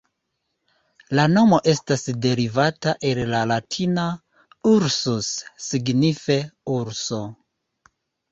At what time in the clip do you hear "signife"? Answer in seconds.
5.69-6.39